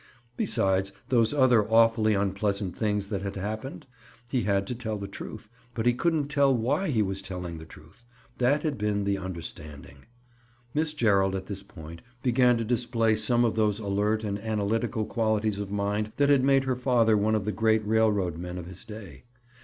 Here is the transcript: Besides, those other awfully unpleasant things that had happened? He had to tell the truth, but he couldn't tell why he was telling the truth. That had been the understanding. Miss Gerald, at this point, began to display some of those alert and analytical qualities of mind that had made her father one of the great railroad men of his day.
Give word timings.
Besides, 0.35 0.91
those 1.09 1.31
other 1.31 1.63
awfully 1.71 2.15
unpleasant 2.15 2.75
things 2.75 3.09
that 3.09 3.21
had 3.21 3.35
happened? 3.35 3.85
He 4.27 4.41
had 4.41 4.65
to 4.65 4.73
tell 4.73 4.97
the 4.97 5.07
truth, 5.07 5.47
but 5.75 5.85
he 5.85 5.93
couldn't 5.93 6.29
tell 6.29 6.57
why 6.57 6.87
he 6.87 7.03
was 7.03 7.21
telling 7.21 7.59
the 7.59 7.67
truth. 7.67 8.03
That 8.39 8.63
had 8.63 8.79
been 8.79 9.03
the 9.03 9.19
understanding. 9.19 10.07
Miss 10.73 10.93
Gerald, 10.95 11.35
at 11.35 11.45
this 11.45 11.61
point, 11.61 12.01
began 12.23 12.57
to 12.57 12.63
display 12.65 13.15
some 13.15 13.45
of 13.45 13.53
those 13.53 13.77
alert 13.77 14.23
and 14.23 14.39
analytical 14.39 15.05
qualities 15.05 15.59
of 15.59 15.69
mind 15.71 16.13
that 16.17 16.29
had 16.29 16.43
made 16.43 16.63
her 16.63 16.75
father 16.75 17.15
one 17.15 17.35
of 17.35 17.45
the 17.45 17.51
great 17.51 17.85
railroad 17.85 18.39
men 18.39 18.57
of 18.57 18.65
his 18.65 18.83
day. 18.83 19.25